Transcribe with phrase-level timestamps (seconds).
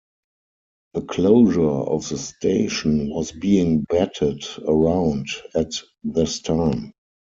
[0.95, 6.91] The closure of the station was being batted around at this time.